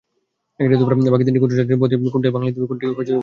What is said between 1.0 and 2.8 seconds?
বাকি তিনটি ক্ষুদ্র জাতিসত্তার বইয়ের কোনোটি বাংলা লিপিতে,